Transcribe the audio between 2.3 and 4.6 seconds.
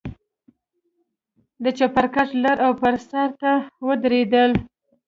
لر او بر سر ته ودرېدل.